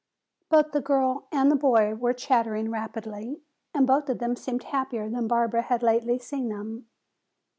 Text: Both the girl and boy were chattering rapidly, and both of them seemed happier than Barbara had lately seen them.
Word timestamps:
Both 0.49 0.71
the 0.71 0.81
girl 0.81 1.27
and 1.31 1.59
boy 1.59 1.93
were 1.93 2.15
chattering 2.15 2.71
rapidly, 2.71 3.43
and 3.71 3.85
both 3.85 4.09
of 4.09 4.17
them 4.17 4.35
seemed 4.35 4.63
happier 4.63 5.07
than 5.07 5.27
Barbara 5.27 5.61
had 5.61 5.83
lately 5.83 6.17
seen 6.17 6.49
them. 6.49 6.87